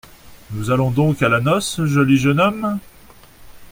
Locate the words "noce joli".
1.41-2.17